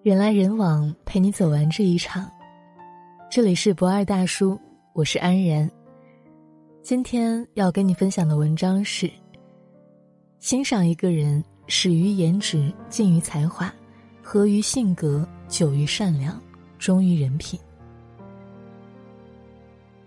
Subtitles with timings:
[0.00, 2.30] 人来人往，陪你走完这一场。
[3.28, 4.56] 这里是不二大叔，
[4.92, 5.68] 我是安然。
[6.82, 9.10] 今天要跟你分享的文章是：
[10.38, 13.74] 欣赏一个人，始于颜值，近于才华，
[14.22, 16.40] 合于性格，久于善良，
[16.78, 17.58] 忠于人品。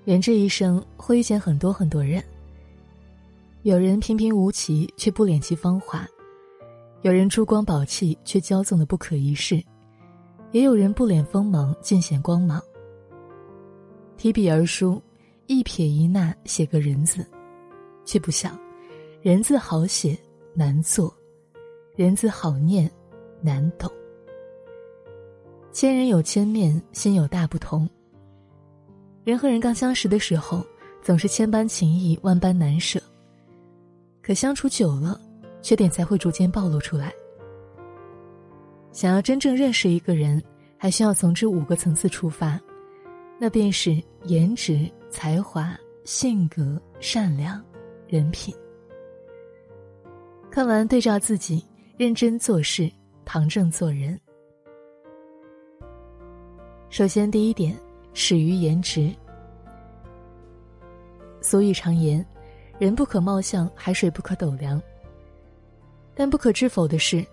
[0.06, 2.24] 人这一生会遇见很多很多人，
[3.64, 6.08] 有人平平无奇却不敛其芳华，
[7.02, 9.62] 有人珠光宝气却骄纵的不可一世。
[10.52, 12.62] 也有人不敛锋芒，尽显光芒。
[14.18, 15.02] 提笔而书，
[15.48, 17.26] 一撇一捺写个人字，
[18.06, 18.58] 却不想，
[19.22, 20.18] 人字好写
[20.54, 21.14] 难做，
[21.96, 22.90] 人字好念
[23.42, 23.90] 难懂。
[25.72, 27.90] 千人有千面，心有大不同。
[29.24, 30.66] 人和人刚相识的时候，
[31.02, 33.02] 总是千般情意，万般难舍。
[34.22, 35.20] 可相处久了，
[35.62, 37.14] 缺点才会逐渐暴露出来。
[38.92, 40.44] 想要真正认识一个人，
[40.84, 42.60] 还需要从这五个层次出发，
[43.38, 47.64] 那便是颜值、才华、性格、善良、
[48.08, 48.52] 人品。
[50.50, 51.64] 看完对照自己，
[51.98, 52.92] 认真做事，
[53.26, 54.20] 堂正做人。
[56.90, 57.78] 首先，第一点，
[58.16, 59.14] 始于颜值。
[61.42, 62.26] 俗语常言
[62.80, 64.82] ：“人不可貌相，海水不可斗量。”
[66.16, 67.24] 但不可置否的是。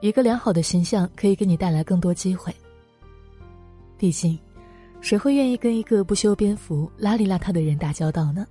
[0.00, 2.52] 一个良好的形象可以给你带来更多机会。
[4.02, 4.36] 毕竟，
[5.00, 8.44] 谁会愿意跟一个不修边幅、邋里邋遢的人打交道呢？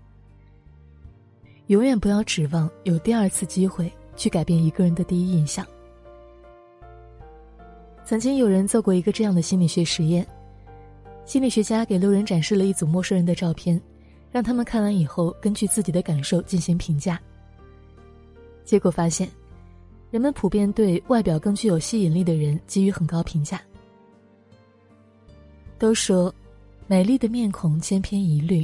[1.67, 5.67] 永远不要指望有第二次机会去改变一个人的第一印象。
[8.05, 10.25] 曾经有人做过一个这样的心理学实验：
[11.25, 13.77] 心理学家给路人展示了一组陌生人的照片，
[14.31, 17.19] 让他们看完以后根据自己的感受进行评价。
[18.63, 19.27] 结果发现。
[20.11, 23.61] 人们普遍对外表更具有吸引力的人给予很高评价。
[25.81, 26.31] 都说，
[26.85, 28.63] 美丽的面孔千篇一律，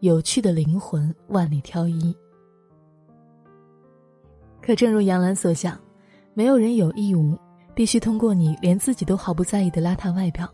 [0.00, 2.14] 有趣的灵魂万里挑一。
[4.60, 5.80] 可正如杨澜所讲，
[6.34, 7.38] 没有人有义务
[7.74, 10.46] 必须通过你连自己都毫不在意的邋遢外表，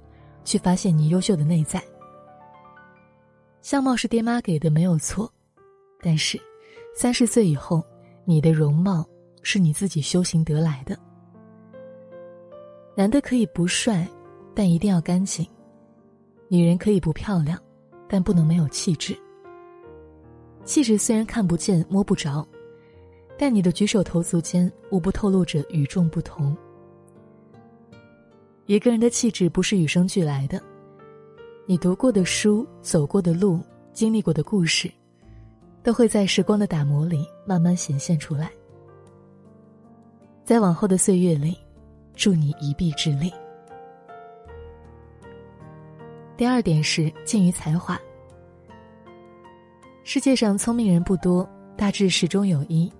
[0.44, 1.82] 去发现你优秀的内在。
[3.60, 5.28] 相貌是爹妈给的，没有错，
[6.00, 6.40] 但是，
[6.94, 7.82] 三十岁以后，
[8.24, 9.04] 你的容貌。
[9.46, 10.98] 是你自己修行得来的。
[12.96, 14.08] 男的可以不帅，
[14.54, 15.44] 但一定要干净；
[16.54, 17.60] 女人可以不漂亮，
[18.08, 19.18] 但不能没有气质。
[20.64, 22.46] 气质虽然看不见摸不着，
[23.36, 26.56] 但你的举手投足间无不透露着与众不同。
[28.66, 30.62] 一个人的气质不是与生俱来的，
[31.66, 33.58] 你读过的书、走过的路、
[33.92, 34.88] 经历过的故事，
[35.82, 38.48] 都会在时光的打磨里慢慢显现出来。
[40.44, 41.58] 在往后的岁月里，
[42.14, 43.32] 助你一臂之力。
[46.36, 48.00] 第二点是近于才华。
[50.02, 52.92] 世界上聪明人不多，大致始终有一，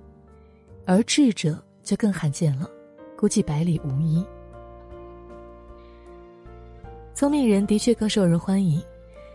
[0.86, 2.70] 而智者就更罕见了，
[3.18, 4.24] 估计百里无一。
[7.12, 8.80] 聪明人的确更受人欢迎，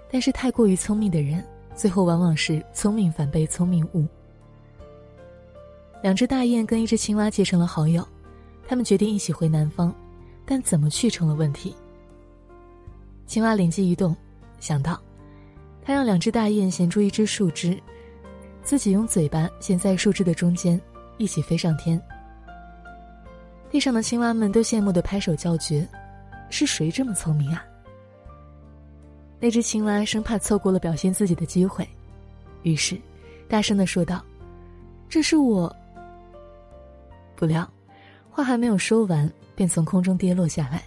[0.10, 1.46] 但是太过于聪明的人，
[1.76, 4.08] 最后往往是聪明反被聪明误。
[6.02, 8.08] 两只大雁跟一只青蛙结成了好友，
[8.66, 9.94] 他们决定一起回南方，
[10.46, 11.76] 但怎么去成了问题。
[13.30, 14.18] 青蛙灵机一动，
[14.60, 15.00] 想到，
[15.84, 17.80] 他让两只大雁衔住一只树枝，
[18.64, 20.82] 自己用嘴巴衔在树枝的中间，
[21.20, 22.02] 一起飞上天。
[23.70, 25.88] 地上的青蛙们都羡慕的拍手叫绝
[26.50, 27.64] ：“是谁这么聪明啊？”
[29.40, 31.88] 那只青蛙生怕错过了表现自己的机会，
[32.64, 33.00] 于是，
[33.48, 34.26] 大声的说道
[35.08, 35.72] ：“这是我。”
[37.38, 37.72] 不料，
[38.32, 40.82] 话还没有说完，便从空中跌落下来。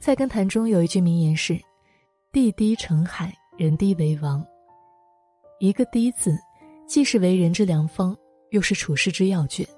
[0.00, 1.60] 菜根谭中有一句名言是
[2.32, 4.42] ：“地低成海，人低为王。”
[5.60, 6.34] 一个“低”字，
[6.86, 8.16] 既是为人之良方，
[8.48, 9.68] 又是处世之要诀。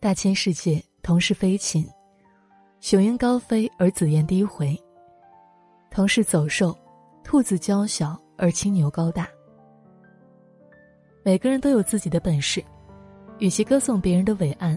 [0.00, 1.86] 大千世界，同是飞禽，
[2.80, 4.76] 雄鹰高飞而紫燕低回；
[5.88, 6.76] 同是走兽，
[7.22, 9.28] 兔子娇小而青牛高大。
[11.22, 12.62] 每个人都有自己的本事，
[13.38, 14.76] 与其歌颂别人的伟岸，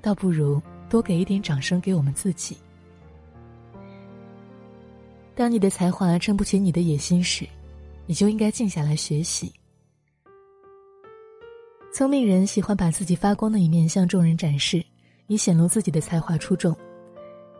[0.00, 2.56] 倒不如多给一点掌声给我们自己。
[5.34, 7.48] 当你的才华撑不起你的野心时，
[8.06, 9.52] 你就应该静下来学习。
[11.94, 14.84] 聪明人喜欢把自己发光的一面向众人展示，
[15.26, 16.74] 以显露自己的才华出众；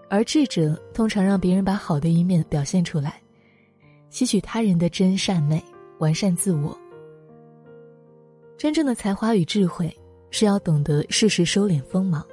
[0.08, 3.20] 而智者通常让别人把好的一面表现出来，
[4.10, 5.62] 吸取他人的真善美，
[5.98, 6.76] 完善自我。
[8.58, 9.94] 真正的才华与智慧，
[10.30, 12.24] 是要懂得适时收敛锋芒，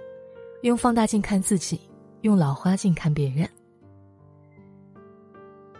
[0.64, 1.80] 用放大镜看自己，
[2.22, 3.50] 用老花镜看别人。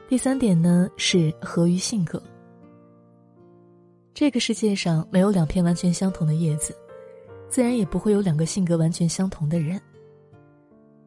[0.10, 2.20] 第三点呢是合于性格。
[4.12, 6.76] 这个世界上没有两片完全相同的叶子，
[7.48, 9.80] 自然也不会有两个性格完全相同的人。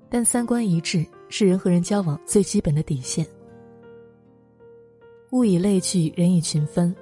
[0.09, 3.27] 但三观一致是人和人交往最基本的底线。
[5.33, 6.95] 物以类聚，人以群分，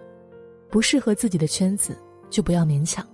[0.70, 1.94] 不适合自己的圈子
[2.31, 3.06] 就不要勉强，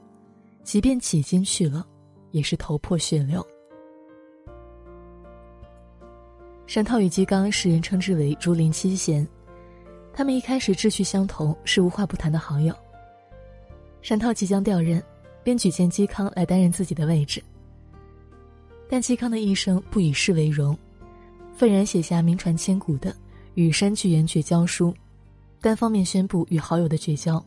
[0.63, 1.85] 即便挤进去了，
[2.31, 3.45] 也是头破血流。
[6.67, 9.27] 山涛与嵇康世人称之为竹林七贤，
[10.13, 12.75] 他们一开始志趣相投，是无话不谈的好友。
[14.03, 15.01] 山涛即将调任，
[15.45, 17.43] 便举荐嵇康来担任自己的位置。
[18.89, 20.77] 但嵇康的一生不以事为荣，
[21.55, 23.13] 愤然写下名传千古的
[23.55, 24.91] 《与山巨源绝交书》，
[25.61, 27.43] 单方面宣布与好友的绝交。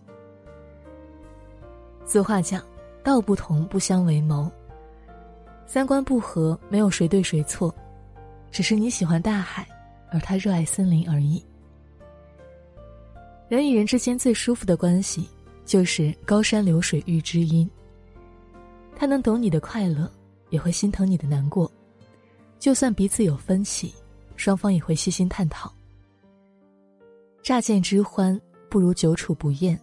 [2.05, 2.63] 俗话讲
[3.03, 4.49] ：“道不同不相为谋。”
[5.67, 7.73] 三观不合，没有谁对谁错，
[8.51, 9.67] 只是你喜欢大海，
[10.11, 11.43] 而他热爱森林而已。
[13.47, 15.29] 人与人之间最舒服的关系。
[15.65, 17.69] 就是高山流水遇知音。
[18.95, 20.11] 他能懂你的快乐，
[20.49, 21.71] 也会心疼你的难过。
[22.57, 23.93] 就算彼此有分歧，
[24.35, 25.71] 双方也会细心探讨。
[27.43, 29.79] 乍见之欢，不如久处不厌。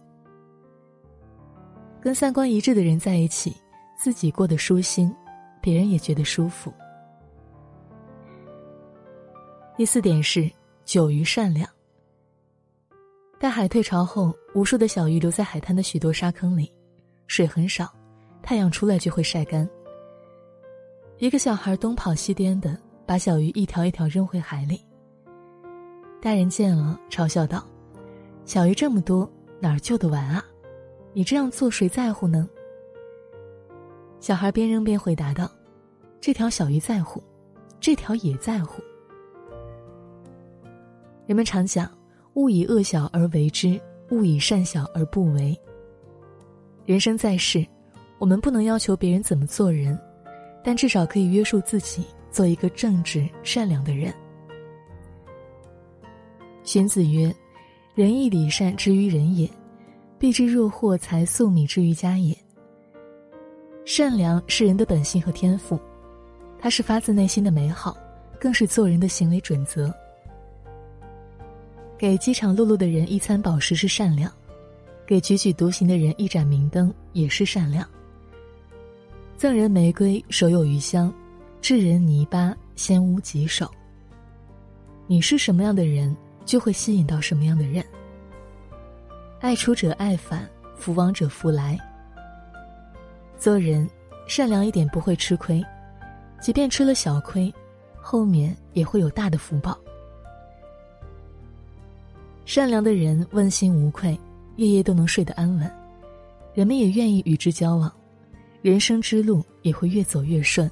[2.01, 3.55] 跟三观一致的人在一起，
[3.97, 5.09] 自己过得舒心，
[5.61, 6.73] 别人也觉得舒服。
[9.77, 10.49] 第四点是
[10.85, 11.69] 久于善良。
[13.39, 16.73] 大海退潮后，无数的小鱼留在海滩的许多沙坑里，
[17.27, 17.93] 水很少，
[18.41, 19.69] 太阳出来就会晒干。
[21.19, 22.75] 一个小孩东跑西颠的
[23.05, 24.81] 把小鱼一条一条扔回海里。
[26.19, 27.63] 大人见了，嘲笑道
[28.45, 30.43] ：“小鱼这么多，哪儿救得完啊？
[31.13, 32.49] 你这样做谁在乎呢？”
[34.19, 35.47] 小孩边扔边回答道
[36.19, 37.21] ：“这条小鱼在乎，
[37.79, 38.81] 这条也在乎。”
[41.27, 41.87] 人们常讲。
[42.33, 43.81] 勿以恶小而为之，
[44.11, 45.59] 勿以善小而不为。
[46.85, 47.65] 人生在世，
[48.19, 49.99] 我们不能要求别人怎么做人，
[50.63, 54.13] 但至少可以约束自己，做一个正直善良的人。
[56.61, 57.35] 荀子曰
[57.95, 59.49] ：“仁义礼善之于人也，
[60.19, 62.37] 必之若获财粟米之于家也。”
[63.83, 65.79] 善良是人的本性和天赋，
[66.59, 67.97] 它是发自内心的美好，
[68.39, 69.91] 更是做人的行为准则。
[71.97, 74.31] 给饥肠辘辘的人一餐饱食是善良，
[75.05, 77.87] 给踽踽独行的人一盏明灯也是善良。
[79.35, 81.11] 赠人玫瑰手有余香，
[81.59, 83.69] 致人泥巴先污己手。
[85.07, 86.15] 你是什么样的人，
[86.45, 87.83] 就会吸引到什么样的人。
[89.39, 91.79] 爱出者爱返，福往者福来。
[93.39, 93.89] 做人
[94.27, 95.63] 善良一点不会吃亏，
[96.39, 97.51] 即便吃了小亏，
[97.99, 99.75] 后面也会有大的福报。
[102.47, 104.17] 善良的人问心无愧，
[104.55, 105.69] 夜夜都能睡得安稳，
[106.53, 107.93] 人们也愿意与之交往，
[108.61, 110.71] 人生之路也会越走越顺。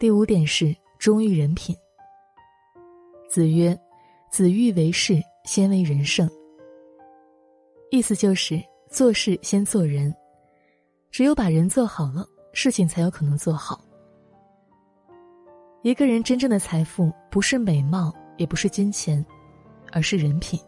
[0.00, 1.76] 第五点是忠于人品。
[3.28, 3.78] 子曰
[4.32, 6.28] ：“子欲为事，先为人圣。”
[7.92, 10.12] 意思就是做事先做人，
[11.12, 13.80] 只有把人做好了，事情才有可能做好。
[15.82, 18.12] 一个人真正的财富不是美貌。
[18.36, 19.24] 也不是金钱，
[19.90, 20.58] 而是人品。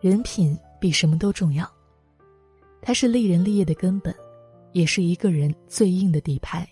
[0.00, 1.68] 人品比什么都重要，
[2.82, 4.14] 它是立人立业的根本，
[4.72, 6.68] 也是一个人最硬的底牌。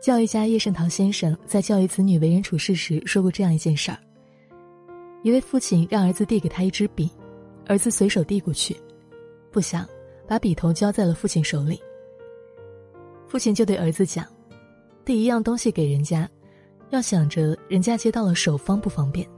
[0.00, 3.98] 教育家叶圣陶先生在教育子女为人处事时说过这样一件事儿：
[5.22, 7.08] 一位父亲让儿子递给他一支笔，
[7.66, 8.76] 儿子随手递过去，
[9.52, 9.86] 不想
[10.26, 11.80] 把笔头交在了父亲手里。
[13.28, 14.26] 父亲就对儿子讲。
[15.04, 16.28] 递一样东西给人家，
[16.90, 19.28] 要想着人家接到了手方不方便。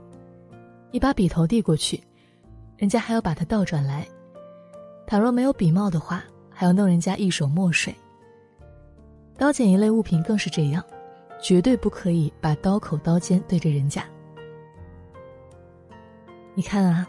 [0.91, 2.01] 你把笔头递过去，
[2.77, 4.07] 人家还要把它倒转来。
[5.07, 7.93] 倘若没有笔帽的话，还要弄人家一手墨水。
[9.37, 10.83] 刀剪一类物品更是这样，
[11.41, 14.05] 绝对不可以把刀口刀尖对着人家。
[16.53, 17.05] 你看啊，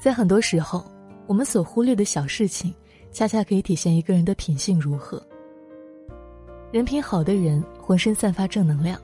[0.00, 0.84] 在很多时候，
[1.26, 2.74] 我们所忽略的小事情，
[3.12, 5.24] 恰恰可以体现一个人的品性如何。
[6.72, 9.00] 人品好的人浑身散发正能量，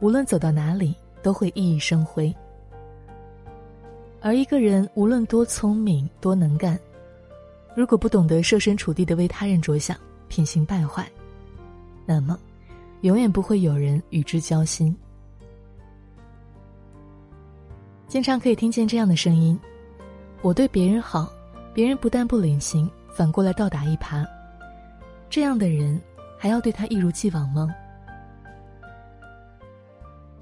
[0.00, 2.34] 无论走到哪里都会熠熠生辉。
[4.20, 6.78] 而一个人无论多聪明多能干，
[7.74, 9.96] 如果不懂得设身处地的为他人着想，
[10.28, 11.08] 品行败坏，
[12.04, 12.38] 那么
[13.02, 14.94] 永远不会有人与之交心。
[18.08, 19.58] 经常可以听见这样的声音
[20.42, 21.32] ：“我对别人好，
[21.72, 24.26] 别人不但不领情，反过来倒打一耙。
[25.28, 26.00] 这样的人，
[26.38, 27.74] 还要对他一如既往吗？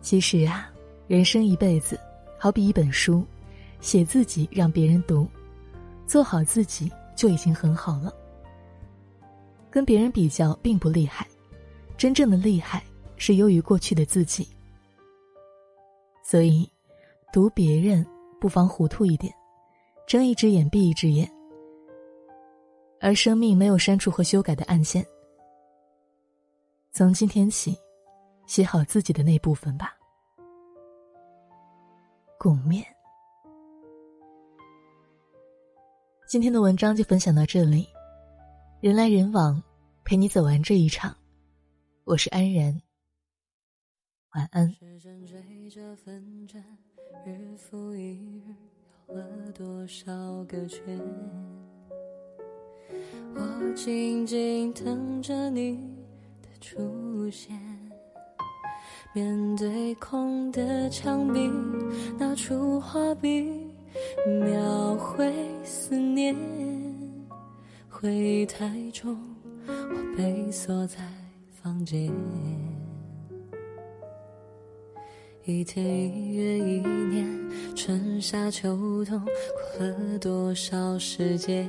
[0.01, 0.71] 其实啊，
[1.07, 1.99] 人生一辈子，
[2.39, 3.25] 好比一本书，
[3.81, 5.29] 写自己让别人读，
[6.07, 8.13] 做好自己就已经很好了。
[9.71, 11.27] 跟别人比较并不厉害，
[11.97, 12.83] 真正的厉害
[13.17, 14.49] 是优于过去的自己。
[16.25, 16.69] 所以，
[17.33, 18.05] 读别人
[18.41, 19.33] 不妨糊涂一点，
[20.07, 21.31] 睁一只眼闭一只眼。
[23.01, 25.07] 而生命没有删除和修改的暗线。
[26.95, 27.75] 从今天起，
[28.47, 29.97] 写好自己的那部分吧。
[32.39, 32.85] 共勉。
[36.29, 37.89] 今天的文章就分享到这里，
[38.83, 39.63] 人来人往，
[40.05, 41.17] 陪你走完这一场。
[42.05, 42.79] 我是安然，
[44.35, 44.71] 晚安。
[53.35, 56.02] 我静静等着你
[56.63, 57.59] 出现，
[59.13, 61.51] 面对空的墙壁，
[62.17, 63.51] 拿出画笔，
[64.45, 66.37] 描绘思念。
[67.91, 69.19] 回忆太重，
[69.67, 70.99] 我被锁在
[71.61, 72.09] 房间。
[75.45, 79.21] 一天一月一年，春夏秋冬，
[79.77, 81.69] 过了多少时间？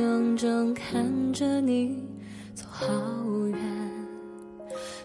[0.00, 2.02] 怔怔看着你
[2.54, 2.86] 走好
[3.48, 3.58] 远，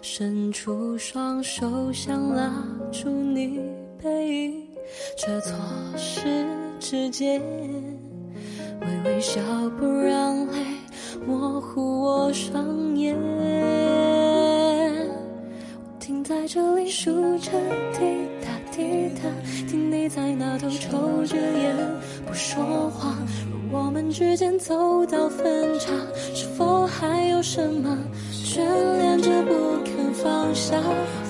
[0.02, 2.50] 伸出双手想拉
[2.94, 3.60] 住你
[4.02, 4.68] 背影，
[5.18, 5.54] 却错
[5.98, 6.48] 失
[6.80, 7.42] 指尖。
[8.82, 9.42] 微微笑
[9.78, 10.54] 不让泪
[11.28, 13.18] 模糊我双眼，
[15.84, 17.52] 我停在这里数着
[17.92, 18.00] 滴
[18.42, 19.24] 答滴答，
[19.68, 21.76] 听你在那头抽着烟
[22.26, 23.18] 不说话。
[23.76, 25.92] 我们之间走到分岔，
[26.34, 27.98] 是否还有什么
[28.32, 28.62] 眷
[28.98, 29.54] 恋着不
[29.84, 30.82] 肯放下？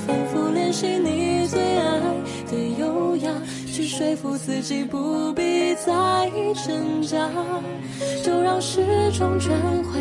[0.06, 2.00] 反复练习你最爱
[2.52, 3.32] 的优雅，
[3.66, 6.32] 去说服自己不必再
[6.64, 7.30] 挣扎，
[8.24, 8.86] 就让时
[9.18, 10.00] 钟转回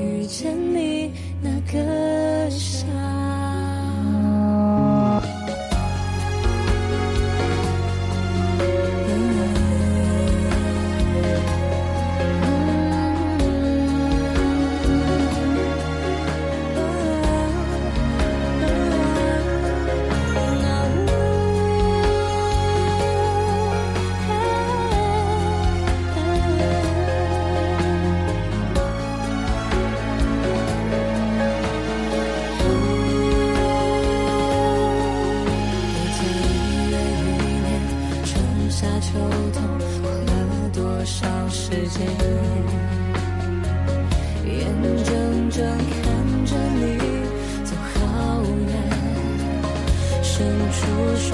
[0.00, 2.86] 遇见你那个夏。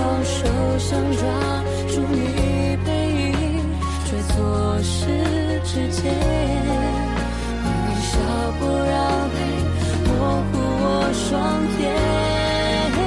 [0.02, 0.34] 双手
[0.78, 1.22] 想抓
[1.86, 2.16] 住你
[2.84, 2.90] 背
[3.22, 3.30] 影，
[4.04, 4.34] 却错
[4.82, 4.98] 失
[5.64, 6.02] 指尖。
[7.62, 8.18] 微笑
[8.58, 8.98] 不让
[9.30, 9.38] 泪
[10.08, 10.10] 模
[10.42, 11.30] 糊我双
[11.78, 11.82] 眼。
[12.96, 12.98] 我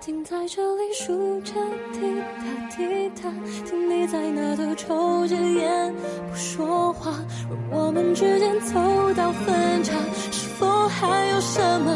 [0.00, 1.04] 停在这里数
[1.42, 1.52] 着
[1.92, 2.00] 滴
[2.38, 2.42] 答
[2.74, 2.78] 滴
[3.22, 3.28] 答，
[3.68, 5.94] 听你在那头抽着烟
[6.30, 7.12] 不说话。
[7.46, 8.72] 若我们之间走
[9.12, 9.92] 到分岔，
[10.32, 11.94] 是否还有什么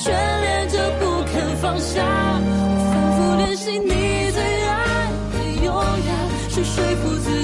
[0.00, 2.02] 眷恋着不肯放下？
[3.64, 3.88] 练习你
[4.30, 6.12] 最爱的优雅，
[6.50, 7.43] 去说服自